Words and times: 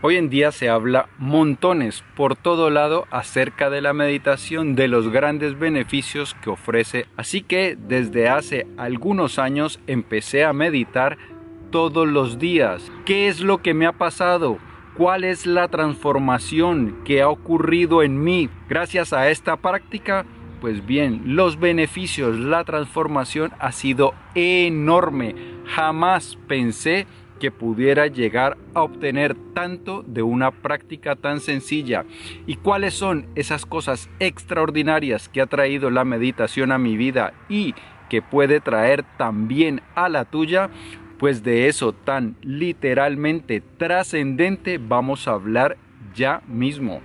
Hoy 0.00 0.14
en 0.14 0.30
día 0.30 0.52
se 0.52 0.68
habla 0.68 1.08
montones 1.18 2.04
por 2.14 2.36
todo 2.36 2.70
lado 2.70 3.08
acerca 3.10 3.68
de 3.68 3.80
la 3.80 3.92
meditación, 3.92 4.76
de 4.76 4.86
los 4.86 5.08
grandes 5.08 5.58
beneficios 5.58 6.36
que 6.40 6.50
ofrece. 6.50 7.06
Así 7.16 7.42
que 7.42 7.76
desde 7.76 8.28
hace 8.28 8.68
algunos 8.76 9.40
años 9.40 9.80
empecé 9.88 10.44
a 10.44 10.52
meditar 10.52 11.18
todos 11.72 12.06
los 12.06 12.38
días. 12.38 12.92
¿Qué 13.06 13.26
es 13.26 13.40
lo 13.40 13.58
que 13.58 13.74
me 13.74 13.86
ha 13.86 13.92
pasado? 13.92 14.58
¿Cuál 14.96 15.24
es 15.24 15.46
la 15.46 15.66
transformación 15.66 17.00
que 17.04 17.20
ha 17.20 17.28
ocurrido 17.28 18.04
en 18.04 18.22
mí 18.22 18.48
gracias 18.68 19.12
a 19.12 19.28
esta 19.30 19.56
práctica? 19.56 20.24
Pues 20.60 20.86
bien, 20.86 21.22
los 21.24 21.58
beneficios, 21.58 22.38
la 22.38 22.62
transformación 22.62 23.50
ha 23.58 23.72
sido 23.72 24.14
enorme. 24.36 25.34
Jamás 25.66 26.38
pensé 26.46 27.08
que 27.38 27.50
pudiera 27.50 28.06
llegar 28.06 28.56
a 28.74 28.82
obtener 28.82 29.36
tanto 29.54 30.02
de 30.06 30.22
una 30.22 30.50
práctica 30.50 31.16
tan 31.16 31.40
sencilla. 31.40 32.04
¿Y 32.46 32.56
cuáles 32.56 32.94
son 32.94 33.26
esas 33.34 33.66
cosas 33.66 34.10
extraordinarias 34.18 35.28
que 35.28 35.40
ha 35.40 35.46
traído 35.46 35.90
la 35.90 36.04
meditación 36.04 36.72
a 36.72 36.78
mi 36.78 36.96
vida 36.96 37.32
y 37.48 37.74
que 38.08 38.22
puede 38.22 38.60
traer 38.60 39.04
también 39.16 39.82
a 39.94 40.08
la 40.08 40.24
tuya? 40.24 40.70
Pues 41.18 41.42
de 41.42 41.68
eso 41.68 41.92
tan 41.92 42.36
literalmente 42.42 43.60
trascendente 43.60 44.78
vamos 44.78 45.26
a 45.26 45.32
hablar 45.32 45.76
ya 46.14 46.42
mismo. 46.46 47.00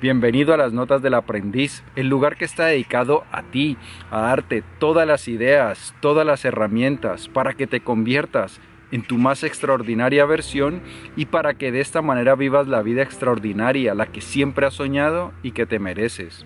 Bienvenido 0.00 0.54
a 0.54 0.56
las 0.56 0.72
Notas 0.72 1.02
del 1.02 1.12
Aprendiz, 1.12 1.84
el 1.94 2.08
lugar 2.08 2.36
que 2.36 2.46
está 2.46 2.64
dedicado 2.64 3.24
a 3.30 3.42
ti, 3.42 3.76
a 4.10 4.22
darte 4.22 4.62
todas 4.78 5.06
las 5.06 5.28
ideas, 5.28 5.94
todas 6.00 6.26
las 6.26 6.46
herramientas 6.46 7.28
para 7.28 7.52
que 7.52 7.66
te 7.66 7.80
conviertas 7.80 8.62
en 8.90 9.02
tu 9.02 9.18
más 9.18 9.44
extraordinaria 9.44 10.24
versión 10.24 10.82
y 11.16 11.26
para 11.26 11.54
que 11.54 11.72
de 11.72 11.80
esta 11.80 12.02
manera 12.02 12.34
vivas 12.34 12.66
la 12.66 12.82
vida 12.82 13.02
extraordinaria, 13.02 13.94
la 13.94 14.06
que 14.06 14.20
siempre 14.20 14.66
has 14.66 14.74
soñado 14.74 15.32
y 15.42 15.52
que 15.52 15.66
te 15.66 15.78
mereces. 15.78 16.44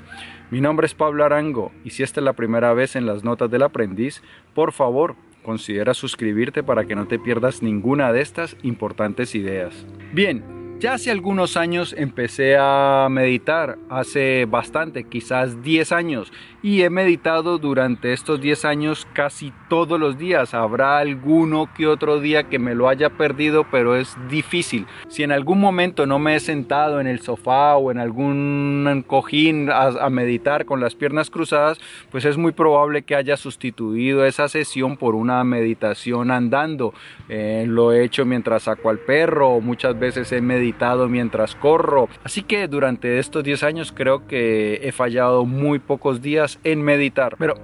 Mi 0.50 0.60
nombre 0.60 0.86
es 0.86 0.94
Pablo 0.94 1.24
Arango 1.24 1.72
y 1.84 1.90
si 1.90 2.02
esta 2.02 2.20
es 2.20 2.24
la 2.24 2.34
primera 2.34 2.74
vez 2.74 2.96
en 2.96 3.06
las 3.06 3.24
notas 3.24 3.50
del 3.50 3.62
aprendiz, 3.62 4.22
por 4.54 4.72
favor, 4.72 5.16
considera 5.42 5.94
suscribirte 5.94 6.62
para 6.62 6.84
que 6.84 6.96
no 6.96 7.06
te 7.06 7.18
pierdas 7.18 7.62
ninguna 7.62 8.12
de 8.12 8.20
estas 8.20 8.56
importantes 8.62 9.34
ideas. 9.34 9.86
Bien, 10.12 10.44
ya 10.80 10.94
hace 10.94 11.10
algunos 11.10 11.56
años 11.56 11.94
empecé 11.96 12.56
a 12.58 13.06
meditar, 13.10 13.78
hace 13.88 14.44
bastante, 14.46 15.04
quizás 15.04 15.62
10 15.62 15.92
años, 15.92 16.32
y 16.64 16.80
he 16.80 16.88
meditado 16.88 17.58
durante 17.58 18.14
estos 18.14 18.40
10 18.40 18.64
años 18.64 19.06
casi 19.12 19.52
todos 19.68 20.00
los 20.00 20.16
días. 20.16 20.54
Habrá 20.54 20.96
alguno 20.96 21.68
que 21.76 21.86
otro 21.86 22.20
día 22.20 22.44
que 22.44 22.58
me 22.58 22.74
lo 22.74 22.88
haya 22.88 23.10
perdido, 23.10 23.66
pero 23.70 23.96
es 23.96 24.16
difícil. 24.30 24.86
Si 25.08 25.22
en 25.22 25.30
algún 25.30 25.60
momento 25.60 26.06
no 26.06 26.18
me 26.18 26.36
he 26.36 26.40
sentado 26.40 27.02
en 27.02 27.06
el 27.06 27.20
sofá 27.20 27.76
o 27.76 27.90
en 27.90 27.98
algún 27.98 29.04
cojín 29.06 29.68
a, 29.70 30.08
meditar 30.08 30.64
con 30.64 30.80
las 30.80 30.94
piernas 30.94 31.28
cruzadas, 31.28 31.78
pues 32.10 32.24
es 32.24 32.38
muy 32.38 32.52
probable 32.52 33.02
que 33.02 33.14
haya 33.14 33.36
sustituido 33.36 34.24
esa 34.24 34.48
sesión 34.48 34.96
por 34.96 35.16
una 35.16 35.44
meditación 35.44 36.30
andando. 36.30 36.94
Eh, 37.28 37.66
lo 37.68 37.92
he 37.92 38.04
hecho 38.04 38.24
mientras 38.24 38.62
saco 38.62 38.88
al 38.88 39.00
perro, 39.00 39.60
muchas 39.60 39.98
veces 39.98 40.32
he 40.32 40.40
meditado 40.40 41.10
mientras 41.10 41.56
corro. 41.56 42.08
Así 42.24 42.42
que 42.42 42.68
durante 42.68 43.18
estos 43.18 43.44
10 43.44 43.64
años 43.64 43.92
creo 43.92 44.26
que 44.26 44.80
he 44.82 44.92
fallado 44.92 45.44
muy 45.44 45.78
pocos 45.78 46.22
días 46.22 46.53
en 46.64 46.82
meditar. 46.82 47.36
Pero 47.38 47.54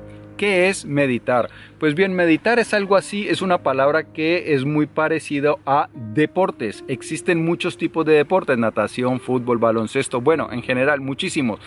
¿Qué 0.41 0.71
es 0.71 0.87
meditar? 0.87 1.51
Pues 1.79 1.95
bien, 1.95 2.15
meditar 2.15 2.59
es 2.59 2.73
algo 2.73 2.97
así, 2.97 3.29
es 3.29 3.43
una 3.43 3.59
palabra 3.59 4.05
que 4.05 4.55
es 4.55 4.65
muy 4.65 4.87
parecido 4.87 5.59
a 5.67 5.91
deportes. 5.93 6.83
Existen 6.89 7.45
muchos 7.45 7.77
tipos 7.77 8.07
de 8.07 8.15
deportes, 8.15 8.57
natación, 8.57 9.21
fútbol, 9.21 9.59
baloncesto, 9.59 10.23
bueno, 10.23 10.49
en 10.51 10.63
general 10.63 11.03
muchísimos. 11.03 11.61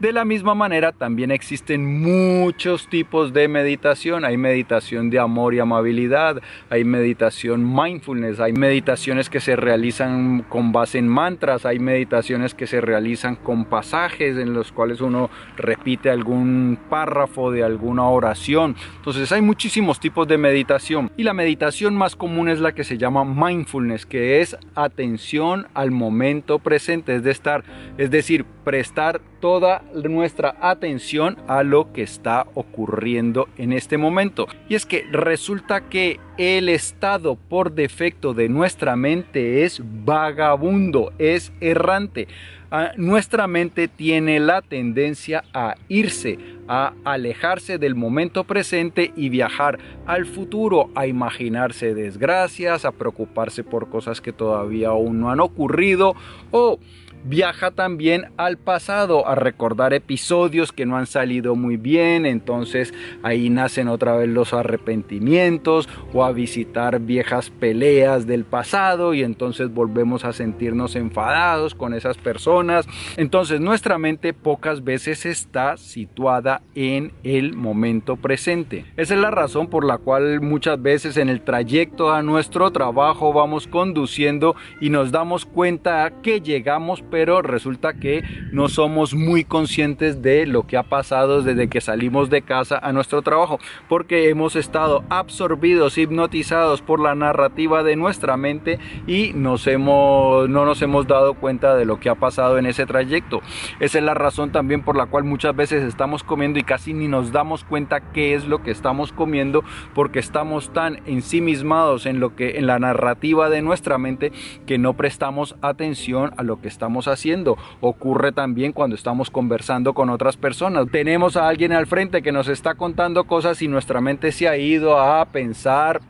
De 0.00 0.14
la 0.14 0.24
misma 0.24 0.54
manera, 0.54 0.92
también 0.92 1.30
existen 1.30 2.00
muchos 2.00 2.88
tipos 2.88 3.34
de 3.34 3.48
meditación. 3.48 4.24
Hay 4.24 4.38
meditación 4.38 5.10
de 5.10 5.18
amor 5.18 5.52
y 5.52 5.58
amabilidad, 5.58 6.40
hay 6.70 6.84
meditación 6.84 7.70
mindfulness, 7.70 8.40
hay 8.40 8.54
meditaciones 8.54 9.28
que 9.28 9.40
se 9.40 9.56
realizan 9.56 10.46
con 10.48 10.72
base 10.72 10.96
en 10.96 11.06
mantras, 11.06 11.66
hay 11.66 11.80
meditaciones 11.80 12.54
que 12.54 12.66
se 12.66 12.80
realizan 12.80 13.36
con 13.36 13.66
pasajes 13.66 14.38
en 14.38 14.54
los 14.54 14.72
cuales 14.72 15.02
uno 15.02 15.28
repite 15.58 16.08
algún 16.08 16.78
párrafo 16.88 17.50
de 17.50 17.62
alguna 17.62 18.08
oración. 18.08 18.76
Entonces 18.96 19.30
hay 19.32 19.42
muchísimos 19.42 20.00
tipos 20.00 20.26
de 20.26 20.38
meditación 20.38 21.12
y 21.18 21.24
la 21.24 21.34
meditación 21.34 21.94
más 21.94 22.16
común 22.16 22.48
es 22.48 22.58
la 22.58 22.72
que 22.72 22.84
se 22.84 22.96
llama 22.96 23.26
mindfulness, 23.26 24.06
que 24.06 24.40
es 24.40 24.56
atención 24.74 25.66
al 25.74 25.90
momento 25.90 26.58
presente, 26.58 27.16
es 27.16 27.22
de 27.22 27.32
estar, 27.32 27.64
es 27.98 28.10
decir, 28.10 28.46
prestar 28.70 29.20
toda 29.40 29.82
nuestra 29.92 30.54
atención 30.60 31.36
a 31.48 31.64
lo 31.64 31.92
que 31.92 32.02
está 32.02 32.46
ocurriendo 32.54 33.48
en 33.58 33.72
este 33.72 33.98
momento. 33.98 34.46
Y 34.68 34.76
es 34.76 34.86
que 34.86 35.04
resulta 35.10 35.88
que 35.88 36.20
el 36.38 36.68
estado 36.68 37.34
por 37.34 37.72
defecto 37.72 38.32
de 38.32 38.48
nuestra 38.48 38.94
mente 38.94 39.64
es 39.64 39.82
vagabundo, 39.82 41.12
es 41.18 41.52
errante. 41.60 42.28
Ah, 42.70 42.92
nuestra 42.96 43.48
mente 43.48 43.88
tiene 43.88 44.38
la 44.38 44.62
tendencia 44.62 45.42
a 45.52 45.74
irse, 45.88 46.38
a 46.68 46.92
alejarse 47.02 47.78
del 47.78 47.96
momento 47.96 48.44
presente 48.44 49.12
y 49.16 49.30
viajar 49.30 49.80
al 50.06 50.24
futuro, 50.26 50.90
a 50.94 51.08
imaginarse 51.08 51.92
desgracias, 51.92 52.84
a 52.84 52.92
preocuparse 52.92 53.64
por 53.64 53.88
cosas 53.90 54.20
que 54.20 54.32
todavía 54.32 54.90
aún 54.90 55.18
no 55.18 55.32
han 55.32 55.40
ocurrido 55.40 56.14
o 56.52 56.78
viaja 57.24 57.70
también 57.70 58.32
al 58.36 58.56
pasado 58.56 59.26
a 59.26 59.34
recordar 59.34 59.94
episodios 59.94 60.72
que 60.72 60.86
no 60.86 60.96
han 60.96 61.06
salido 61.06 61.54
muy 61.54 61.76
bien, 61.76 62.26
entonces 62.26 62.94
ahí 63.22 63.50
nacen 63.50 63.88
otra 63.88 64.16
vez 64.16 64.28
los 64.28 64.52
arrepentimientos 64.52 65.88
o 66.12 66.24
a 66.24 66.32
visitar 66.32 67.00
viejas 67.00 67.50
peleas 67.50 68.26
del 68.26 68.44
pasado 68.44 69.14
y 69.14 69.22
entonces 69.22 69.72
volvemos 69.72 70.24
a 70.24 70.32
sentirnos 70.32 70.96
enfadados 70.96 71.74
con 71.74 71.94
esas 71.94 72.16
personas. 72.18 72.86
Entonces 73.16 73.60
nuestra 73.60 73.98
mente 73.98 74.32
pocas 74.32 74.84
veces 74.84 75.26
está 75.26 75.76
situada 75.76 76.62
en 76.74 77.12
el 77.22 77.54
momento 77.54 78.16
presente. 78.16 78.84
Esa 78.96 79.14
es 79.14 79.20
la 79.20 79.30
razón 79.30 79.68
por 79.68 79.84
la 79.84 79.98
cual 79.98 80.40
muchas 80.40 80.80
veces 80.80 81.16
en 81.16 81.28
el 81.28 81.42
trayecto 81.42 82.12
a 82.12 82.22
nuestro 82.22 82.70
trabajo 82.70 83.32
vamos 83.32 83.66
conduciendo 83.66 84.56
y 84.80 84.90
nos 84.90 85.12
damos 85.12 85.46
cuenta 85.46 86.10
que 86.22 86.40
llegamos 86.40 87.02
pero 87.10 87.42
resulta 87.42 87.94
que 87.94 88.22
no 88.52 88.68
somos 88.68 89.14
muy 89.14 89.44
conscientes 89.44 90.22
de 90.22 90.46
lo 90.46 90.66
que 90.66 90.76
ha 90.76 90.82
pasado 90.82 91.42
desde 91.42 91.68
que 91.68 91.80
salimos 91.80 92.30
de 92.30 92.42
casa 92.42 92.78
a 92.78 92.92
nuestro 92.92 93.22
trabajo, 93.22 93.58
porque 93.88 94.28
hemos 94.28 94.56
estado 94.56 95.04
absorbidos, 95.08 95.98
hipnotizados 95.98 96.82
por 96.82 97.00
la 97.00 97.14
narrativa 97.14 97.82
de 97.82 97.96
nuestra 97.96 98.36
mente 98.36 98.78
y 99.06 99.32
nos 99.34 99.66
hemos, 99.66 100.48
no 100.48 100.64
nos 100.64 100.80
hemos 100.82 101.06
dado 101.06 101.34
cuenta 101.34 101.74
de 101.74 101.84
lo 101.84 102.00
que 102.00 102.08
ha 102.08 102.14
pasado 102.14 102.58
en 102.58 102.66
ese 102.66 102.86
trayecto. 102.86 103.40
Esa 103.80 103.98
es 103.98 104.04
la 104.04 104.14
razón 104.14 104.52
también 104.52 104.82
por 104.82 104.96
la 104.96 105.06
cual 105.06 105.24
muchas 105.24 105.54
veces 105.54 105.82
estamos 105.84 106.22
comiendo 106.22 106.58
y 106.58 106.62
casi 106.62 106.94
ni 106.94 107.08
nos 107.08 107.32
damos 107.32 107.64
cuenta 107.64 108.12
qué 108.12 108.34
es 108.34 108.46
lo 108.46 108.62
que 108.62 108.70
estamos 108.70 109.12
comiendo 109.12 109.64
porque 109.94 110.18
estamos 110.18 110.72
tan 110.72 111.00
ensimismados 111.06 112.06
en 112.06 112.20
lo 112.20 112.36
que 112.36 112.58
en 112.58 112.66
la 112.66 112.78
narrativa 112.78 113.48
de 113.48 113.62
nuestra 113.62 113.98
mente 113.98 114.32
que 114.66 114.78
no 114.78 114.94
prestamos 114.94 115.56
atención 115.62 116.32
a 116.36 116.42
lo 116.42 116.60
que 116.60 116.68
estamos 116.68 116.99
haciendo. 117.08 117.56
Ocurre 117.80 118.32
también 118.32 118.72
cuando 118.72 118.96
estamos 118.96 119.30
conversando 119.30 119.94
con 119.94 120.10
otras 120.10 120.36
personas. 120.36 120.86
Tenemos 120.90 121.36
a 121.36 121.48
alguien 121.48 121.72
al 121.72 121.86
frente 121.86 122.22
que 122.22 122.32
nos 122.32 122.48
está 122.48 122.74
contando 122.74 123.24
cosas 123.24 123.62
y 123.62 123.68
nuestra 123.68 124.00
mente 124.00 124.32
se 124.32 124.48
ha 124.48 124.56
ido 124.56 124.98
a 124.98 125.24
pensar 125.26 126.00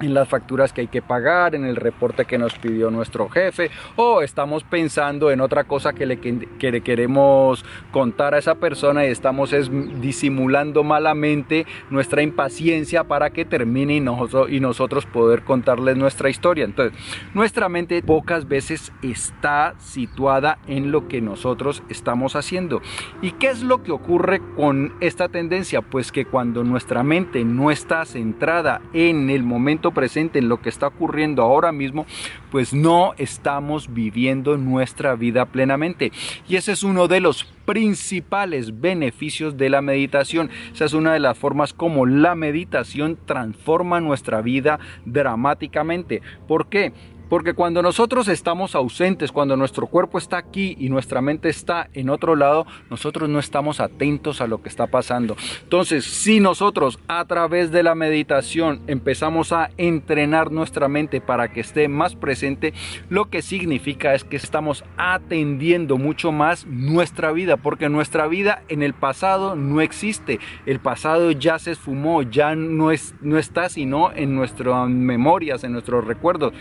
en 0.00 0.14
las 0.14 0.28
facturas 0.28 0.72
que 0.72 0.82
hay 0.82 0.88
que 0.88 1.02
pagar, 1.02 1.54
en 1.54 1.64
el 1.64 1.76
reporte 1.76 2.24
que 2.24 2.38
nos 2.38 2.54
pidió 2.54 2.90
nuestro 2.90 3.28
jefe, 3.28 3.70
o 3.96 4.22
estamos 4.22 4.64
pensando 4.64 5.30
en 5.30 5.40
otra 5.40 5.64
cosa 5.64 5.92
que 5.92 6.06
le, 6.06 6.18
que 6.18 6.80
queremos 6.80 7.64
contar 7.90 8.34
a 8.34 8.38
esa 8.38 8.54
persona 8.54 9.06
y 9.06 9.10
estamos 9.10 9.52
es, 9.52 9.70
disimulando 10.00 10.84
malamente 10.84 11.66
nuestra 11.90 12.22
impaciencia 12.22 13.04
para 13.04 13.30
que 13.30 13.44
termine 13.44 13.94
y 13.94 14.00
y 14.48 14.60
nosotros 14.60 15.06
poder 15.06 15.42
contarles 15.42 15.96
nuestra 15.96 16.30
historia. 16.30 16.64
Entonces, 16.64 16.98
nuestra 17.34 17.68
mente 17.68 18.02
pocas 18.02 18.48
veces 18.48 18.92
está 19.02 19.74
situada 19.78 20.58
en 20.66 20.90
lo 20.90 21.08
que 21.08 21.20
nosotros 21.20 21.82
estamos 21.88 22.36
haciendo. 22.36 22.82
¿Y 23.22 23.32
qué 23.32 23.48
es 23.48 23.62
lo 23.62 23.82
que 23.82 23.92
ocurre 23.92 24.40
con 24.56 24.94
esta 25.00 25.28
tendencia? 25.28 25.82
Pues 25.82 26.12
que 26.12 26.24
cuando 26.24 26.64
nuestra 26.64 27.02
mente 27.02 27.44
no 27.44 27.70
está 27.70 28.04
centrada 28.04 28.80
en 28.92 29.30
el 29.30 29.42
momento 29.42 29.89
presente 29.92 30.38
en 30.38 30.48
lo 30.48 30.60
que 30.60 30.68
está 30.68 30.88
ocurriendo 30.88 31.42
ahora 31.42 31.72
mismo, 31.72 32.06
pues 32.50 32.72
no 32.72 33.12
estamos 33.18 33.92
viviendo 33.92 34.56
nuestra 34.56 35.14
vida 35.14 35.46
plenamente. 35.46 36.12
Y 36.48 36.56
ese 36.56 36.72
es 36.72 36.82
uno 36.82 37.08
de 37.08 37.20
los 37.20 37.44
principales 37.64 38.80
beneficios 38.80 39.56
de 39.56 39.70
la 39.70 39.82
meditación. 39.82 40.50
Esa 40.72 40.86
es 40.86 40.92
una 40.92 41.12
de 41.12 41.20
las 41.20 41.38
formas 41.38 41.72
como 41.72 42.06
la 42.06 42.34
meditación 42.34 43.18
transforma 43.26 44.00
nuestra 44.00 44.42
vida 44.42 44.80
dramáticamente. 45.04 46.22
¿Por 46.48 46.68
qué? 46.68 46.92
Porque 47.30 47.54
cuando 47.54 47.80
nosotros 47.80 48.26
estamos 48.26 48.74
ausentes, 48.74 49.30
cuando 49.30 49.56
nuestro 49.56 49.86
cuerpo 49.86 50.18
está 50.18 50.36
aquí 50.36 50.76
y 50.80 50.88
nuestra 50.88 51.22
mente 51.22 51.48
está 51.48 51.88
en 51.94 52.10
otro 52.10 52.34
lado, 52.34 52.66
nosotros 52.90 53.28
no 53.28 53.38
estamos 53.38 53.78
atentos 53.78 54.40
a 54.40 54.48
lo 54.48 54.60
que 54.60 54.68
está 54.68 54.88
pasando. 54.88 55.36
Entonces, 55.62 56.04
si 56.04 56.40
nosotros 56.40 56.98
a 57.06 57.24
través 57.26 57.70
de 57.70 57.84
la 57.84 57.94
meditación 57.94 58.82
empezamos 58.88 59.52
a 59.52 59.70
entrenar 59.76 60.50
nuestra 60.50 60.88
mente 60.88 61.20
para 61.20 61.52
que 61.52 61.60
esté 61.60 61.86
más 61.86 62.16
presente, 62.16 62.74
lo 63.08 63.30
que 63.30 63.42
significa 63.42 64.12
es 64.14 64.24
que 64.24 64.36
estamos 64.36 64.84
atendiendo 64.96 65.98
mucho 65.98 66.32
más 66.32 66.66
nuestra 66.66 67.30
vida, 67.30 67.56
porque 67.56 67.88
nuestra 67.88 68.26
vida 68.26 68.64
en 68.66 68.82
el 68.82 68.92
pasado 68.92 69.54
no 69.54 69.80
existe. 69.80 70.40
El 70.66 70.80
pasado 70.80 71.30
ya 71.30 71.60
se 71.60 71.70
esfumó, 71.70 72.22
ya 72.22 72.56
no, 72.56 72.90
es, 72.90 73.14
no 73.20 73.38
está 73.38 73.68
sino 73.68 74.10
en 74.12 74.34
nuestras 74.34 74.88
memorias, 74.88 75.62
en 75.62 75.74
nuestros 75.74 76.04
recuerdos. 76.04 76.52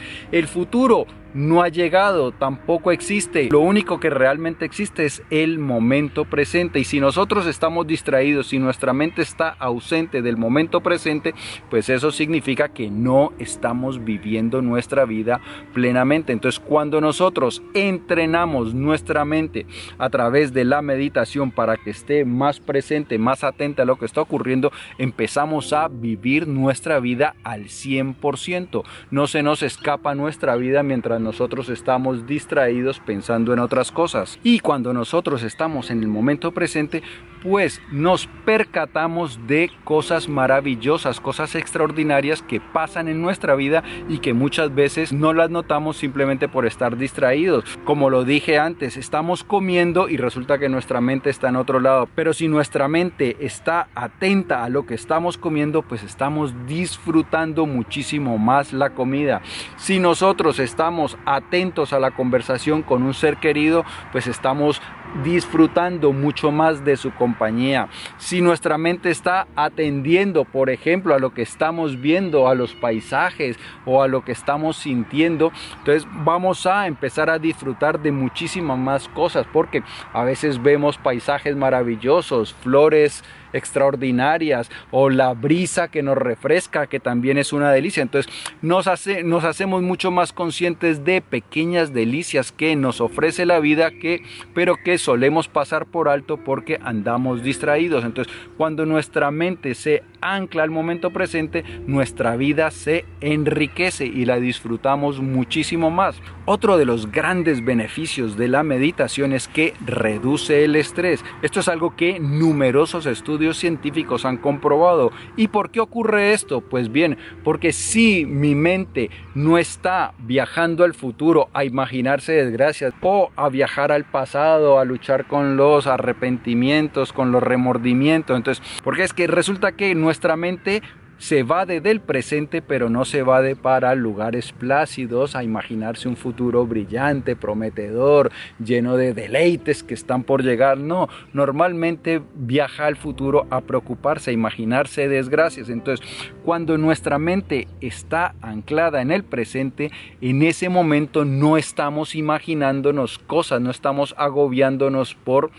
Futuro 0.60 1.08
no 1.34 1.62
ha 1.62 1.70
llegado, 1.70 2.32
tampoco 2.32 2.92
existe. 2.92 3.50
Lo 3.52 3.60
único 3.60 4.00
que 4.00 4.10
realmente 4.10 4.66
existe 4.66 5.06
es 5.06 5.22
el 5.30 5.60
momento 5.60 6.26
presente. 6.26 6.80
Y 6.80 6.84
si 6.84 7.00
nosotros 7.00 7.46
estamos 7.46 7.88
distraídos, 7.88 8.48
si 8.48 8.60
nuestra 8.60 8.94
mente 8.94 9.22
está 9.22 9.50
ausente 9.50 10.22
del 10.22 10.38
momento 10.38 10.82
presente, 10.82 11.34
pues 11.70 11.90
eso 11.90 12.12
significa 12.12 12.70
que 12.70 12.90
no 12.90 13.34
estamos 13.40 14.04
viviendo 14.04 14.62
nuestra 14.62 15.06
vida 15.06 15.42
plenamente. 15.74 16.34
Entonces, 16.34 16.60
cuando 16.60 17.02
nosotros 17.02 17.62
entrenamos 17.74 18.74
nuestra 18.74 19.26
mente 19.26 19.66
a 19.98 20.10
través 20.10 20.54
de 20.54 20.66
la 20.66 20.82
meditación 20.82 21.52
para 21.52 21.78
que 21.78 21.92
esté 21.92 22.26
más 22.26 22.60
presente, 22.60 23.18
más 23.18 23.44
atenta 23.44 23.84
a 23.84 23.86
lo 23.86 23.98
que 23.98 24.06
está 24.06 24.22
ocurriendo, 24.22 24.72
empezamos 24.98 25.74
a 25.74 25.88
vivir 25.88 26.48
nuestra 26.48 27.00
vida 27.00 27.36
al 27.44 27.66
100%. 27.66 28.84
No 29.12 29.28
se 29.28 29.44
nos 29.44 29.64
escapa 29.64 30.16
nuestra 30.16 30.56
vida 30.56 30.84
mientras 30.84 31.19
nosotros 31.20 31.70
estamos 31.70 32.26
distraídos 32.26 33.00
pensando 33.00 33.54
en 33.54 33.60
otras 33.60 33.92
cosas. 33.92 34.40
Y 34.44 34.60
cuando 34.60 34.94
nosotros 34.94 35.44
estamos 35.44 35.92
en 35.92 36.02
el 36.02 36.08
momento 36.08 36.52
presente, 36.52 37.04
pues 37.42 37.82
nos 37.92 38.28
percatamos 38.46 39.40
de 39.48 39.72
cosas 39.84 40.28
maravillosas, 40.28 41.20
cosas 41.20 41.56
extraordinarias 41.56 42.42
que 42.42 42.60
pasan 42.60 43.08
en 43.08 43.22
nuestra 43.22 43.56
vida 43.56 43.84
y 44.10 44.20
que 44.20 44.34
muchas 44.34 44.74
veces 44.74 45.14
no 45.14 45.34
las 45.34 45.50
notamos 45.50 45.98
simplemente 45.98 46.48
por 46.48 46.66
estar 46.66 46.98
distraídos. 46.98 47.64
Como 47.86 48.10
lo 48.10 48.26
dije 48.26 48.60
antes, 48.60 48.98
estamos 48.98 49.44
comiendo 49.44 50.10
y 50.10 50.18
resulta 50.18 50.58
que 50.58 50.70
nuestra 50.70 51.02
mente 51.02 51.30
está 51.30 51.50
en 51.50 51.56
otro 51.56 51.80
lado. 51.80 52.10
Pero 52.16 52.34
si 52.34 52.48
nuestra 52.48 52.88
mente 52.88 53.38
está 53.40 53.88
atenta 53.96 54.64
a 54.64 54.70
lo 54.70 54.86
que 54.86 54.96
estamos 54.96 55.38
comiendo, 55.38 55.82
pues 55.82 56.04
estamos 56.04 56.54
disfrutando 56.68 57.66
muchísimo 57.66 58.38
más 58.38 58.74
la 58.74 58.92
comida. 58.92 59.42
Si 59.78 60.00
nosotros 60.00 60.60
estamos 60.60 61.09
atentos 61.26 61.94
a 61.94 62.00
la 62.00 62.12
conversación 62.12 62.82
con 62.82 63.04
un 63.04 63.14
ser 63.14 63.38
querido, 63.38 63.86
pues 64.12 64.28
estamos 64.28 64.82
disfrutando 65.24 66.14
mucho 66.14 66.52
más 66.52 66.84
de 66.86 66.98
su 66.98 67.12
compañía. 67.12 67.90
Si 68.18 68.42
nuestra 68.42 68.78
mente 68.78 69.10
está 69.10 69.48
atendiendo, 69.56 70.46
por 70.46 70.70
ejemplo, 70.70 71.14
a 71.14 71.20
lo 71.20 71.34
que 71.34 71.42
estamos 71.42 72.00
viendo, 72.00 72.48
a 72.48 72.56
los 72.56 72.74
paisajes 72.74 73.58
o 73.86 74.02
a 74.02 74.08
lo 74.08 74.24
que 74.24 74.32
estamos 74.32 74.78
sintiendo, 74.78 75.52
entonces 75.80 76.08
vamos 76.24 76.66
a 76.66 76.88
empezar 76.88 77.30
a 77.30 77.40
disfrutar 77.40 78.00
de 78.00 78.12
muchísimas 78.12 78.78
más 78.78 79.08
cosas, 79.10 79.46
porque 79.52 79.84
a 80.14 80.24
veces 80.24 80.62
vemos 80.62 80.98
paisajes 80.98 81.56
maravillosos, 81.56 82.54
flores, 82.54 83.24
extraordinarias 83.54 84.70
o 84.92 85.10
la 85.10 85.34
brisa 85.34 85.88
que 85.88 86.04
nos 86.04 86.18
refresca 86.18 86.88
que 86.88 87.00
también 87.00 87.38
es 87.38 87.54
una 87.54 87.72
delicia 87.72 88.04
entonces 88.04 88.32
nos, 88.62 88.88
hace, 88.88 89.24
nos 89.24 89.44
hacemos 89.44 89.82
mucho 89.82 90.12
más 90.12 90.34
conscientes 90.34 91.04
de 91.04 91.22
pequeñas 91.22 91.94
delicias 91.94 92.52
que 92.52 92.76
nos 92.76 93.02
ofrece 93.02 93.46
la 93.46 93.60
vida 93.60 93.92
que 93.92 94.24
pero 94.54 94.78
que 94.78 94.99
solemos 95.00 95.48
pasar 95.48 95.88
por 95.88 96.08
alto 96.08 96.38
porque 96.38 96.80
andamos 96.84 97.44
distraídos 97.44 98.06
entonces 98.06 98.34
cuando 98.58 98.86
nuestra 98.86 99.32
mente 99.32 99.74
se 99.74 100.04
ancla 100.22 100.64
al 100.64 100.70
momento 100.70 101.10
presente 101.12 101.64
nuestra 101.88 102.36
vida 102.36 102.70
se 102.72 103.06
enriquece 103.22 104.06
y 104.06 104.26
la 104.26 104.40
disfrutamos 104.40 105.20
muchísimo 105.22 105.90
más 105.90 106.22
otro 106.46 106.78
de 106.78 106.86
los 106.86 107.12
grandes 107.12 107.66
beneficios 107.66 108.38
de 108.38 108.48
la 108.48 108.64
meditación 108.64 109.34
es 109.34 109.48
que 109.48 109.74
reduce 109.86 110.64
el 110.64 110.76
estrés 110.76 111.24
esto 111.42 111.62
es 111.62 111.68
algo 111.68 111.96
que 111.96 112.20
numerosos 112.20 113.06
estudios 113.06 113.58
científicos 113.58 114.26
han 114.26 114.38
comprobado. 114.38 115.12
¿Y 115.38 115.48
por 115.48 115.72
qué 115.72 115.80
ocurre 115.80 116.34
esto? 116.34 116.62
Pues 116.62 116.92
bien, 116.92 117.18
porque 117.44 117.72
si 117.72 118.26
mi 118.26 118.56
mente 118.56 119.10
no 119.36 119.58
está 119.58 120.14
viajando 120.20 120.84
al 120.84 120.94
futuro 120.94 121.50
a 121.54 121.64
imaginarse 121.64 122.34
desgracias 122.34 122.94
o 123.02 123.32
a 123.36 123.50
viajar 123.50 123.92
al 123.92 124.06
pasado, 124.06 124.80
a 124.80 124.86
luchar 124.90 125.26
con 125.26 125.56
los 125.56 125.88
arrepentimientos, 125.88 127.14
con 127.14 127.32
los 127.32 127.42
remordimientos, 127.42 128.36
entonces, 128.36 128.62
porque 128.84 129.04
es 129.04 129.14
que 129.14 129.28
resulta 129.28 129.72
que 129.72 129.96
nuestra 129.96 130.36
mente 130.36 130.82
se 131.20 131.44
de 131.44 131.82
del 131.82 132.00
presente, 132.00 132.62
pero 132.62 132.90
no 132.90 133.06
se 133.06 133.22
va 133.24 133.42
de 133.42 133.56
para 133.56 133.94
lugares 133.94 134.52
plácidos 134.54 135.36
a 135.36 135.44
imaginarse 135.44 136.08
un 136.08 136.16
futuro 136.16 136.66
brillante, 136.66 137.36
prometedor, 137.36 138.32
lleno 138.64 138.96
de 138.96 139.14
deleites 139.14 139.84
que 139.84 139.94
están 139.94 140.24
por 140.24 140.44
llegar. 140.44 140.78
No, 140.78 141.10
normalmente 141.34 142.22
viaja 142.36 142.86
al 142.86 142.96
futuro 142.96 143.46
a 143.50 143.62
preocuparse, 143.62 144.32
a 144.32 144.34
imaginarse 144.34 145.08
desgracias. 145.08 145.70
Entonces, 145.70 146.06
cuando 146.44 146.78
nuestra 146.78 147.20
mente 147.20 147.68
está 147.82 148.34
anclada 148.42 149.02
en 149.02 149.12
el 149.12 149.24
presente, 149.24 149.92
en 150.22 150.42
ese 150.42 150.70
momento 150.70 151.26
no 151.26 151.58
estamos 151.58 152.16
imaginándonos 152.16 153.20
cosas, 153.20 153.60
no 153.62 153.72
estamos 153.72 154.16
agobiándonos 154.18 155.16
por 155.16 155.52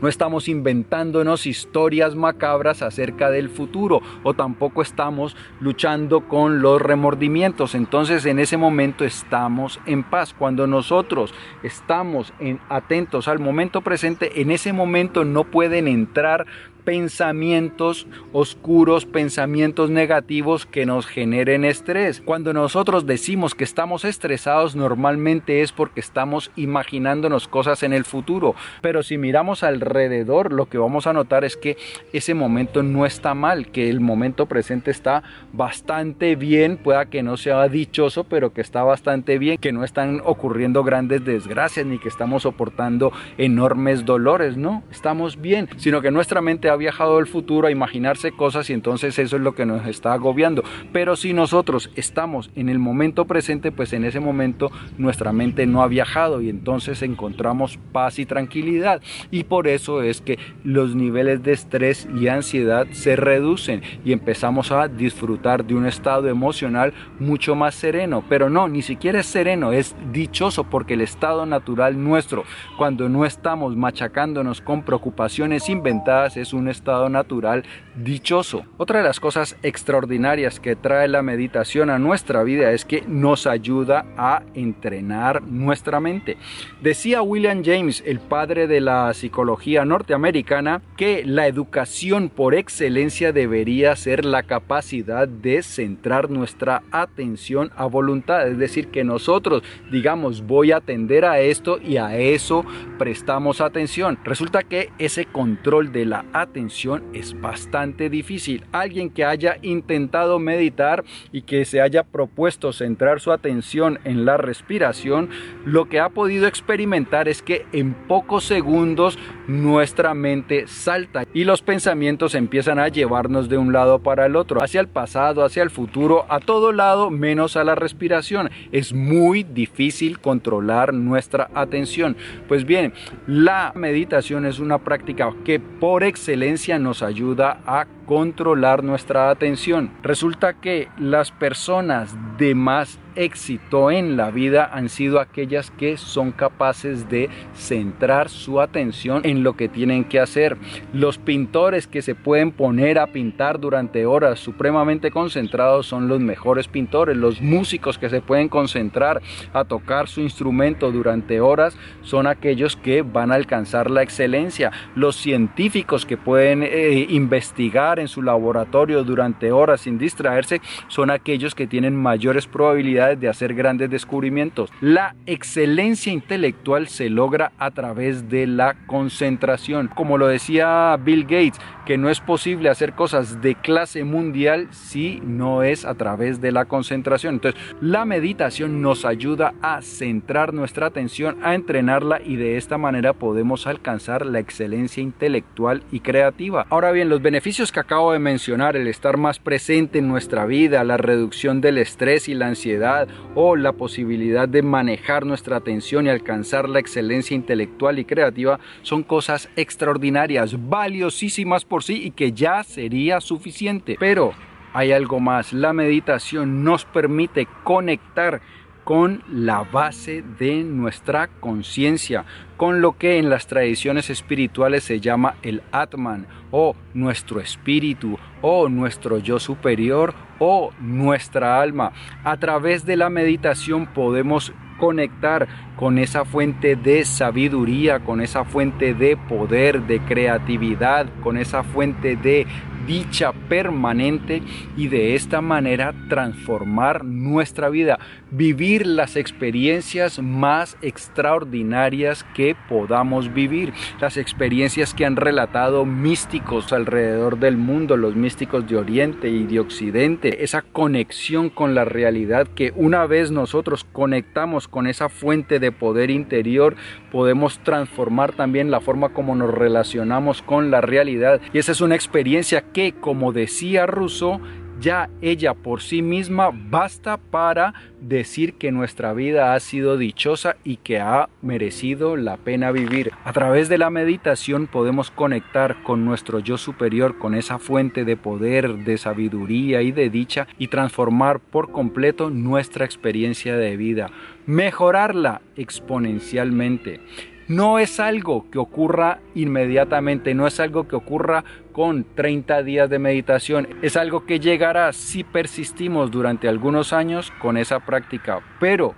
no 0.00 0.08
estamos 0.08 0.48
inventándonos 0.48 1.46
historias 1.46 2.14
macabras 2.14 2.82
acerca 2.82 3.30
del 3.30 3.48
futuro 3.48 4.00
o 4.22 4.34
tampoco 4.34 4.82
estamos 4.82 5.36
luchando 5.60 6.28
con 6.28 6.62
los 6.62 6.80
remordimientos. 6.80 7.74
Entonces 7.74 8.24
en 8.26 8.38
ese 8.38 8.56
momento 8.56 9.04
estamos 9.04 9.80
en 9.86 10.04
paz. 10.04 10.34
Cuando 10.38 10.66
nosotros 10.66 11.34
estamos 11.62 12.32
atentos 12.68 13.28
al 13.28 13.38
momento 13.38 13.80
presente, 13.80 14.40
en 14.40 14.50
ese 14.50 14.72
momento 14.72 15.24
no 15.24 15.44
pueden 15.44 15.88
entrar 15.88 16.46
pensamientos 16.84 18.06
oscuros, 18.32 19.06
pensamientos 19.06 19.90
negativos 19.90 20.66
que 20.66 20.86
nos 20.86 21.06
generen 21.06 21.64
estrés. 21.64 22.22
Cuando 22.24 22.52
nosotros 22.52 23.06
decimos 23.06 23.54
que 23.54 23.64
estamos 23.64 24.04
estresados, 24.04 24.76
normalmente 24.76 25.62
es 25.62 25.72
porque 25.72 26.00
estamos 26.00 26.50
imaginándonos 26.56 27.48
cosas 27.48 27.82
en 27.82 27.92
el 27.92 28.04
futuro. 28.04 28.54
Pero 28.80 29.02
si 29.02 29.18
miramos 29.18 29.62
alrededor, 29.62 30.52
lo 30.52 30.66
que 30.66 30.78
vamos 30.78 31.06
a 31.06 31.12
notar 31.12 31.44
es 31.44 31.56
que 31.56 31.76
ese 32.12 32.34
momento 32.34 32.82
no 32.82 33.06
está 33.06 33.34
mal, 33.34 33.68
que 33.68 33.88
el 33.88 34.00
momento 34.00 34.46
presente 34.46 34.90
está 34.90 35.22
bastante 35.52 36.36
bien, 36.36 36.76
pueda 36.76 37.06
que 37.06 37.22
no 37.22 37.36
sea 37.36 37.68
dichoso, 37.68 38.24
pero 38.24 38.52
que 38.52 38.60
está 38.60 38.82
bastante 38.82 39.38
bien, 39.38 39.58
que 39.58 39.72
no 39.72 39.84
están 39.84 40.20
ocurriendo 40.24 40.84
grandes 40.84 41.24
desgracias 41.24 41.86
ni 41.86 41.98
que 41.98 42.08
estamos 42.08 42.42
soportando 42.42 43.12
enormes 43.36 44.04
dolores, 44.04 44.56
no, 44.56 44.82
estamos 44.90 45.40
bien, 45.40 45.68
sino 45.76 46.00
que 46.00 46.10
nuestra 46.10 46.40
mente 46.40 46.68
viajado 46.78 47.18
al 47.18 47.26
futuro 47.26 47.68
a 47.68 47.70
imaginarse 47.70 48.32
cosas 48.32 48.70
y 48.70 48.72
entonces 48.72 49.18
eso 49.18 49.36
es 49.36 49.42
lo 49.42 49.54
que 49.54 49.66
nos 49.66 49.86
está 49.86 50.12
agobiando. 50.12 50.62
Pero 50.92 51.16
si 51.16 51.32
nosotros 51.32 51.90
estamos 51.96 52.50
en 52.54 52.68
el 52.68 52.78
momento 52.78 53.26
presente, 53.26 53.72
pues 53.72 53.92
en 53.92 54.04
ese 54.04 54.20
momento 54.20 54.70
nuestra 54.96 55.32
mente 55.32 55.66
no 55.66 55.82
ha 55.82 55.88
viajado 55.88 56.40
y 56.40 56.48
entonces 56.48 57.02
encontramos 57.02 57.78
paz 57.92 58.18
y 58.18 58.26
tranquilidad. 58.26 59.02
Y 59.30 59.44
por 59.44 59.68
eso 59.68 60.02
es 60.02 60.20
que 60.20 60.38
los 60.64 60.94
niveles 60.94 61.42
de 61.42 61.52
estrés 61.52 62.08
y 62.18 62.28
ansiedad 62.28 62.86
se 62.92 63.16
reducen 63.16 63.82
y 64.04 64.12
empezamos 64.12 64.72
a 64.72 64.88
disfrutar 64.88 65.64
de 65.64 65.74
un 65.74 65.86
estado 65.86 66.28
emocional 66.28 66.92
mucho 67.18 67.54
más 67.54 67.74
sereno. 67.74 68.24
Pero 68.28 68.48
no, 68.48 68.68
ni 68.68 68.82
siquiera 68.82 69.20
es 69.20 69.26
sereno, 69.26 69.72
es 69.72 69.94
dichoso 70.12 70.64
porque 70.64 70.94
el 70.94 71.00
estado 71.00 71.46
natural 71.46 72.02
nuestro, 72.02 72.44
cuando 72.76 73.08
no 73.08 73.24
estamos 73.24 73.76
machacándonos 73.76 74.60
con 74.60 74.82
preocupaciones 74.82 75.68
inventadas, 75.68 76.36
es 76.36 76.52
un 76.52 76.57
estado 76.66 77.08
natural 77.08 77.62
dichoso. 77.94 78.64
Otra 78.76 78.98
de 78.98 79.04
las 79.04 79.20
cosas 79.20 79.56
extraordinarias 79.62 80.58
que 80.58 80.74
trae 80.74 81.06
la 81.06 81.22
meditación 81.22 81.90
a 81.90 81.98
nuestra 81.98 82.42
vida 82.42 82.72
es 82.72 82.84
que 82.84 83.04
nos 83.06 83.46
ayuda 83.46 84.06
a 84.16 84.42
entrenar 84.54 85.42
nuestra 85.42 86.00
mente. 86.00 86.36
Decía 86.80 87.22
William 87.22 87.62
James, 87.64 88.02
el 88.06 88.18
padre 88.18 88.66
de 88.66 88.80
la 88.80 89.12
psicología 89.14 89.84
norteamericana, 89.84 90.82
que 90.96 91.24
la 91.24 91.46
educación 91.46 92.28
por 92.28 92.54
excelencia 92.54 93.32
debería 93.32 93.94
ser 93.96 94.24
la 94.24 94.42
capacidad 94.42 95.28
de 95.28 95.62
centrar 95.62 96.30
nuestra 96.30 96.82
atención 96.90 97.70
a 97.76 97.86
voluntad, 97.86 98.48
es 98.48 98.58
decir, 98.58 98.88
que 98.88 99.04
nosotros 99.04 99.62
digamos 99.90 100.46
voy 100.46 100.72
a 100.72 100.78
atender 100.78 101.24
a 101.24 101.40
esto 101.40 101.78
y 101.78 101.96
a 101.98 102.16
eso 102.16 102.64
prestamos 102.98 103.60
atención. 103.60 104.18
Resulta 104.24 104.62
que 104.62 104.90
ese 104.98 105.26
control 105.26 105.92
de 105.92 106.04
la 106.04 106.24
atención 106.32 106.47
atención 106.48 107.04
es 107.12 107.38
bastante 107.38 108.08
difícil. 108.08 108.64
Alguien 108.72 109.10
que 109.10 109.24
haya 109.24 109.58
intentado 109.62 110.38
meditar 110.38 111.04
y 111.30 111.42
que 111.42 111.64
se 111.64 111.80
haya 111.80 112.02
propuesto 112.02 112.72
centrar 112.72 113.20
su 113.20 113.32
atención 113.32 113.98
en 114.04 114.24
la 114.24 114.36
respiración, 114.36 115.28
lo 115.64 115.88
que 115.88 116.00
ha 116.00 116.08
podido 116.08 116.46
experimentar 116.46 117.28
es 117.28 117.42
que 117.42 117.66
en 117.72 117.94
pocos 117.94 118.44
segundos 118.44 119.18
nuestra 119.46 120.14
mente 120.14 120.66
salta 120.66 121.24
y 121.34 121.44
los 121.44 121.62
pensamientos 121.62 122.34
empiezan 122.34 122.78
a 122.78 122.88
llevarnos 122.88 123.48
de 123.48 123.58
un 123.58 123.72
lado 123.72 123.98
para 123.98 124.26
el 124.26 124.34
otro, 124.34 124.62
hacia 124.62 124.80
el 124.80 124.88
pasado, 124.88 125.44
hacia 125.44 125.62
el 125.62 125.70
futuro, 125.70 126.24
a 126.28 126.40
todo 126.40 126.72
lado 126.72 127.10
menos 127.10 127.56
a 127.56 127.64
la 127.64 127.74
respiración. 127.74 128.50
Es 128.72 128.92
muy 128.94 129.42
difícil 129.42 130.18
controlar 130.18 130.94
nuestra 130.94 131.50
atención. 131.54 132.16
Pues 132.48 132.64
bien, 132.64 132.94
la 133.26 133.72
meditación 133.74 134.46
es 134.46 134.58
una 134.58 134.78
práctica 134.78 135.34
que 135.44 135.60
por 135.60 136.04
excelencia 136.04 136.37
nos 136.78 137.02
ayuda 137.02 137.60
a 137.66 137.86
controlar 138.08 138.82
nuestra 138.82 139.28
atención. 139.28 139.90
Resulta 140.02 140.54
que 140.54 140.88
las 140.98 141.30
personas 141.30 142.16
de 142.38 142.54
más 142.54 142.98
éxito 143.18 143.90
en 143.90 144.16
la 144.16 144.30
vida 144.30 144.70
han 144.72 144.88
sido 144.88 145.18
aquellas 145.18 145.70
que 145.72 145.96
son 145.96 146.30
capaces 146.30 147.08
de 147.08 147.28
centrar 147.54 148.28
su 148.28 148.60
atención 148.60 149.22
en 149.24 149.42
lo 149.42 149.56
que 149.56 149.68
tienen 149.68 150.04
que 150.04 150.20
hacer. 150.20 150.56
Los 150.92 151.18
pintores 151.18 151.86
que 151.86 152.00
se 152.00 152.14
pueden 152.14 152.52
poner 152.52 152.98
a 152.98 153.08
pintar 153.08 153.58
durante 153.58 154.06
horas 154.06 154.38
supremamente 154.38 155.10
concentrados 155.10 155.86
son 155.86 156.08
los 156.08 156.20
mejores 156.20 156.68
pintores. 156.68 157.16
Los 157.16 157.40
músicos 157.40 157.98
que 157.98 158.08
se 158.08 158.22
pueden 158.22 158.48
concentrar 158.48 159.20
a 159.52 159.64
tocar 159.64 160.08
su 160.08 160.20
instrumento 160.20 160.92
durante 160.92 161.40
horas 161.40 161.76
son 162.02 162.26
aquellos 162.26 162.76
que 162.76 163.02
van 163.02 163.32
a 163.32 163.34
alcanzar 163.34 163.90
la 163.90 164.02
excelencia. 164.02 164.70
Los 164.94 165.16
científicos 165.16 166.06
que 166.06 166.16
pueden 166.16 166.62
eh, 166.62 167.06
investigar 167.10 167.97
en 168.00 168.08
su 168.08 168.22
laboratorio 168.22 169.04
durante 169.04 169.52
horas 169.52 169.82
sin 169.82 169.98
distraerse 169.98 170.60
son 170.88 171.10
aquellos 171.10 171.54
que 171.54 171.66
tienen 171.66 171.96
mayores 171.96 172.46
probabilidades 172.46 173.20
de 173.20 173.28
hacer 173.28 173.54
grandes 173.54 173.90
descubrimientos. 173.90 174.70
La 174.80 175.14
excelencia 175.26 176.12
intelectual 176.12 176.88
se 176.88 177.10
logra 177.10 177.52
a 177.58 177.70
través 177.70 178.28
de 178.28 178.46
la 178.46 178.74
concentración. 178.86 179.88
Como 179.88 180.18
lo 180.18 180.26
decía 180.26 180.96
Bill 181.02 181.24
Gates, 181.24 181.60
que 181.88 181.96
no 181.96 182.10
es 182.10 182.20
posible 182.20 182.68
hacer 182.68 182.92
cosas 182.92 183.40
de 183.40 183.54
clase 183.54 184.04
mundial 184.04 184.68
si 184.72 185.22
no 185.24 185.62
es 185.62 185.86
a 185.86 185.94
través 185.94 186.40
de 186.40 186.52
la 186.52 186.66
concentración. 186.66 187.36
Entonces, 187.36 187.60
la 187.80 188.04
meditación 188.04 188.82
nos 188.82 189.06
ayuda 189.06 189.54
a 189.62 189.80
centrar 189.80 190.52
nuestra 190.52 190.86
atención, 190.86 191.38
a 191.42 191.54
entrenarla 191.54 192.20
y 192.22 192.36
de 192.36 192.58
esta 192.58 192.76
manera 192.76 193.14
podemos 193.14 193.66
alcanzar 193.66 194.26
la 194.26 194.38
excelencia 194.38 195.02
intelectual 195.02 195.82
y 195.90 196.00
creativa. 196.00 196.66
Ahora 196.68 196.92
bien, 196.92 197.08
los 197.08 197.22
beneficios 197.22 197.72
que 197.72 197.80
acabo 197.88 198.12
de 198.12 198.18
mencionar, 198.18 198.76
el 198.76 198.86
estar 198.86 199.16
más 199.16 199.38
presente 199.38 199.98
en 199.98 200.08
nuestra 200.08 200.44
vida, 200.44 200.84
la 200.84 200.98
reducción 200.98 201.62
del 201.62 201.78
estrés 201.78 202.28
y 202.28 202.34
la 202.34 202.48
ansiedad, 202.48 203.08
o 203.34 203.56
la 203.56 203.72
posibilidad 203.72 204.46
de 204.46 204.60
manejar 204.60 205.24
nuestra 205.24 205.56
atención 205.56 206.04
y 206.04 206.10
alcanzar 206.10 206.68
la 206.68 206.80
excelencia 206.80 207.34
intelectual 207.34 207.98
y 207.98 208.04
creativa 208.04 208.60
son 208.82 209.02
cosas 209.02 209.48
extraordinarias, 209.56 210.68
valiosísimas 210.68 211.64
por 211.64 211.82
sí 211.82 212.02
y 212.04 212.10
que 212.10 212.32
ya 212.32 212.62
sería 212.62 213.22
suficiente. 213.22 213.96
Pero 213.98 214.34
hay 214.74 214.92
algo 214.92 215.18
más, 215.18 215.54
la 215.54 215.72
meditación 215.72 216.62
nos 216.62 216.84
permite 216.84 217.48
conectar 217.64 218.42
con 218.88 219.22
la 219.30 219.64
base 219.64 220.24
de 220.38 220.64
nuestra 220.64 221.26
conciencia, 221.26 222.24
con 222.56 222.80
lo 222.80 222.96
que 222.96 223.18
en 223.18 223.28
las 223.28 223.46
tradiciones 223.46 224.08
espirituales 224.08 224.82
se 224.82 224.98
llama 224.98 225.34
el 225.42 225.62
Atman 225.72 226.26
o 226.52 226.74
nuestro 226.94 227.38
espíritu 227.38 228.18
o 228.40 228.70
nuestro 228.70 229.18
yo 229.18 229.38
superior 229.40 230.14
o 230.38 230.70
nuestra 230.80 231.60
alma. 231.60 231.92
A 232.24 232.38
través 232.38 232.86
de 232.86 232.96
la 232.96 233.10
meditación 233.10 233.88
podemos 233.88 234.54
conectar 234.78 235.48
con 235.76 235.98
esa 235.98 236.24
fuente 236.24 236.74
de 236.74 237.04
sabiduría, 237.04 238.00
con 238.00 238.22
esa 238.22 238.46
fuente 238.46 238.94
de 238.94 239.18
poder, 239.18 239.82
de 239.82 240.00
creatividad, 240.00 241.08
con 241.22 241.36
esa 241.36 241.62
fuente 241.62 242.16
de 242.16 242.46
dicha 242.88 243.32
permanente 243.48 244.42
y 244.76 244.88
de 244.88 245.14
esta 245.14 245.42
manera 245.42 245.94
transformar 246.08 247.04
nuestra 247.04 247.68
vida, 247.68 247.98
vivir 248.30 248.86
las 248.86 249.14
experiencias 249.14 250.20
más 250.20 250.78
extraordinarias 250.80 252.24
que 252.34 252.56
podamos 252.68 253.32
vivir, 253.34 253.74
las 254.00 254.16
experiencias 254.16 254.94
que 254.94 255.04
han 255.04 255.16
relatado 255.16 255.84
místicos 255.84 256.72
alrededor 256.72 257.38
del 257.38 257.58
mundo, 257.58 257.98
los 257.98 258.16
místicos 258.16 258.66
de 258.66 258.78
Oriente 258.78 259.28
y 259.28 259.44
de 259.44 259.60
Occidente, 259.60 260.42
esa 260.42 260.62
conexión 260.62 261.50
con 261.50 261.74
la 261.74 261.84
realidad 261.84 262.48
que 262.48 262.72
una 262.74 263.04
vez 263.06 263.30
nosotros 263.30 263.84
conectamos 263.84 264.66
con 264.66 264.86
esa 264.86 265.10
fuente 265.10 265.58
de 265.58 265.72
poder 265.72 266.10
interior, 266.10 266.74
podemos 267.12 267.58
transformar 267.58 268.32
también 268.32 268.70
la 268.70 268.80
forma 268.80 269.10
como 269.10 269.34
nos 269.34 269.52
relacionamos 269.52 270.40
con 270.40 270.70
la 270.70 270.80
realidad. 270.80 271.42
Y 271.52 271.58
esa 271.58 271.72
es 271.72 271.82
una 271.82 271.94
experiencia 271.94 272.62
que 272.72 272.77
que, 272.78 272.92
como 272.92 273.32
decía 273.32 273.86
Rousseau, 273.86 274.40
ya 274.78 275.10
ella 275.20 275.54
por 275.54 275.82
sí 275.82 276.00
misma 276.00 276.50
basta 276.52 277.16
para 277.16 277.74
decir 278.00 278.54
que 278.54 278.70
nuestra 278.70 279.12
vida 279.14 279.54
ha 279.54 279.58
sido 279.58 279.98
dichosa 279.98 280.54
y 280.62 280.76
que 280.76 281.00
ha 281.00 281.28
merecido 281.42 282.14
la 282.16 282.36
pena 282.36 282.70
vivir. 282.70 283.10
A 283.24 283.32
través 283.32 283.68
de 283.68 283.78
la 283.78 283.90
meditación 283.90 284.68
podemos 284.68 285.10
conectar 285.10 285.82
con 285.82 286.04
nuestro 286.04 286.38
yo 286.38 286.56
superior, 286.56 287.18
con 287.18 287.34
esa 287.34 287.58
fuente 287.58 288.04
de 288.04 288.16
poder, 288.16 288.84
de 288.84 288.96
sabiduría 288.96 289.82
y 289.82 289.90
de 289.90 290.08
dicha 290.08 290.46
y 290.56 290.68
transformar 290.68 291.40
por 291.40 291.72
completo 291.72 292.30
nuestra 292.30 292.84
experiencia 292.84 293.56
de 293.56 293.76
vida, 293.76 294.12
mejorarla 294.46 295.42
exponencialmente 295.56 297.00
no 297.48 297.78
es 297.78 297.98
algo 297.98 298.48
que 298.50 298.58
ocurra 298.58 299.20
inmediatamente, 299.34 300.34
no 300.34 300.46
es 300.46 300.60
algo 300.60 300.86
que 300.86 300.96
ocurra 300.96 301.44
con 301.72 302.04
30 302.14 302.62
días 302.62 302.90
de 302.90 302.98
meditación, 302.98 303.68
es 303.82 303.96
algo 303.96 304.26
que 304.26 304.38
llegará 304.38 304.92
si 304.92 305.24
persistimos 305.24 306.10
durante 306.10 306.48
algunos 306.48 306.92
años 306.92 307.32
con 307.40 307.56
esa 307.56 307.80
práctica, 307.80 308.40
pero 308.60 308.94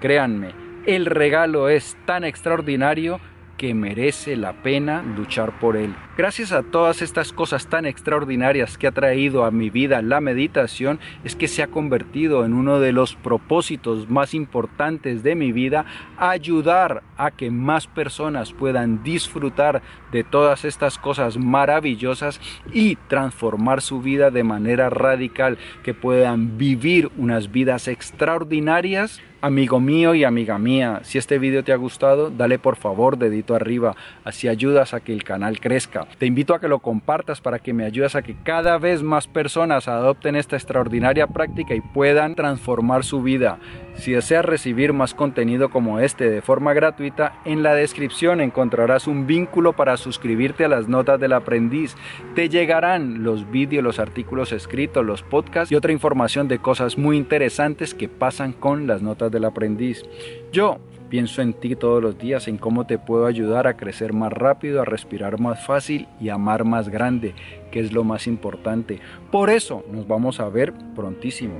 créanme, 0.00 0.54
el 0.86 1.06
regalo 1.06 1.68
es 1.68 1.96
tan 2.06 2.24
extraordinario 2.24 3.20
que 3.62 3.74
merece 3.74 4.34
la 4.34 4.54
pena 4.54 5.04
luchar 5.04 5.60
por 5.60 5.76
él. 5.76 5.94
Gracias 6.18 6.50
a 6.50 6.64
todas 6.64 7.00
estas 7.00 7.32
cosas 7.32 7.68
tan 7.68 7.86
extraordinarias 7.86 8.76
que 8.76 8.88
ha 8.88 8.90
traído 8.90 9.44
a 9.44 9.52
mi 9.52 9.70
vida 9.70 10.02
la 10.02 10.20
meditación, 10.20 10.98
es 11.22 11.36
que 11.36 11.46
se 11.46 11.62
ha 11.62 11.68
convertido 11.68 12.44
en 12.44 12.54
uno 12.54 12.80
de 12.80 12.90
los 12.90 13.14
propósitos 13.14 14.10
más 14.10 14.34
importantes 14.34 15.22
de 15.22 15.36
mi 15.36 15.52
vida, 15.52 15.86
ayudar 16.18 17.04
a 17.16 17.30
que 17.30 17.52
más 17.52 17.86
personas 17.86 18.52
puedan 18.52 19.04
disfrutar 19.04 19.80
de 20.10 20.24
todas 20.24 20.64
estas 20.64 20.98
cosas 20.98 21.38
maravillosas 21.38 22.40
y 22.72 22.96
transformar 22.96 23.80
su 23.80 24.02
vida 24.02 24.32
de 24.32 24.42
manera 24.42 24.90
radical, 24.90 25.56
que 25.84 25.94
puedan 25.94 26.58
vivir 26.58 27.12
unas 27.16 27.52
vidas 27.52 27.86
extraordinarias 27.86 29.22
Amigo 29.44 29.80
mío 29.80 30.14
y 30.14 30.22
amiga 30.22 30.56
mía, 30.56 31.00
si 31.02 31.18
este 31.18 31.40
video 31.40 31.64
te 31.64 31.72
ha 31.72 31.76
gustado, 31.76 32.30
dale 32.30 32.60
por 32.60 32.76
favor 32.76 33.18
dedito 33.18 33.56
arriba, 33.56 33.96
así 34.22 34.46
ayudas 34.46 34.94
a 34.94 35.00
que 35.00 35.12
el 35.12 35.24
canal 35.24 35.58
crezca. 35.58 36.06
Te 36.18 36.26
invito 36.26 36.54
a 36.54 36.60
que 36.60 36.68
lo 36.68 36.78
compartas 36.78 37.40
para 37.40 37.58
que 37.58 37.72
me 37.72 37.84
ayudes 37.84 38.14
a 38.14 38.22
que 38.22 38.36
cada 38.44 38.78
vez 38.78 39.02
más 39.02 39.26
personas 39.26 39.88
adopten 39.88 40.36
esta 40.36 40.54
extraordinaria 40.54 41.26
práctica 41.26 41.74
y 41.74 41.80
puedan 41.80 42.36
transformar 42.36 43.02
su 43.02 43.20
vida. 43.20 43.58
Si 43.94 44.12
deseas 44.12 44.44
recibir 44.44 44.92
más 44.92 45.12
contenido 45.12 45.70
como 45.70 45.98
este 45.98 46.30
de 46.30 46.40
forma 46.40 46.72
gratuita, 46.72 47.34
en 47.44 47.64
la 47.64 47.74
descripción 47.74 48.40
encontrarás 48.40 49.08
un 49.08 49.26
vínculo 49.26 49.72
para 49.72 49.96
suscribirte 49.96 50.64
a 50.64 50.68
las 50.68 50.86
notas 50.86 51.18
del 51.18 51.32
aprendiz. 51.32 51.96
Te 52.36 52.48
llegarán 52.48 53.24
los 53.24 53.50
vídeos, 53.50 53.82
los 53.82 53.98
artículos 53.98 54.52
escritos, 54.52 55.04
los 55.04 55.24
podcasts 55.24 55.72
y 55.72 55.74
otra 55.74 55.90
información 55.90 56.46
de 56.46 56.60
cosas 56.60 56.96
muy 56.96 57.16
interesantes 57.16 57.92
que 57.92 58.08
pasan 58.08 58.52
con 58.52 58.86
las 58.86 59.02
notas 59.02 59.31
del 59.32 59.44
aprendiz. 59.44 60.04
Yo 60.52 60.78
pienso 61.08 61.42
en 61.42 61.52
ti 61.52 61.76
todos 61.76 62.02
los 62.02 62.16
días, 62.16 62.48
en 62.48 62.56
cómo 62.56 62.86
te 62.86 62.98
puedo 62.98 63.26
ayudar 63.26 63.66
a 63.66 63.76
crecer 63.76 64.12
más 64.12 64.32
rápido, 64.32 64.80
a 64.80 64.84
respirar 64.84 65.40
más 65.40 65.66
fácil 65.66 66.06
y 66.20 66.28
amar 66.28 66.64
más 66.64 66.88
grande, 66.88 67.34
que 67.70 67.80
es 67.80 67.92
lo 67.92 68.04
más 68.04 68.26
importante. 68.26 69.00
Por 69.30 69.50
eso 69.50 69.84
nos 69.90 70.06
vamos 70.06 70.40
a 70.40 70.48
ver 70.48 70.72
prontísimo, 70.94 71.54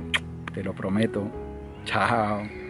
te 0.53 0.63
lo 0.63 0.73
prometo. 0.73 1.23
Chao. 1.85 2.62